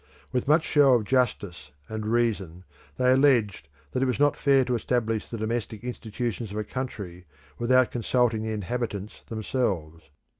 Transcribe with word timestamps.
With 0.31 0.47
much 0.47 0.63
show 0.63 0.93
of 0.95 1.03
justice 1.03 1.69
and 1.87 2.07
reason 2.07 2.63
they 2.97 3.11
alleged 3.11 3.69
that 3.91 4.01
it 4.01 4.07
was 4.07 4.19
not 4.19 4.35
fair 4.35 4.65
to 4.65 4.73
establish 4.73 5.29
the 5.29 5.37
domestic 5.37 5.83
institutions 5.83 6.49
of 6.49 6.57
a 6.57 6.63
country 6.63 7.27
without 7.59 7.91
consulting 7.91 8.41
the 8.41 8.49
inhabitants 8.49 9.21
themselves. 9.27 10.09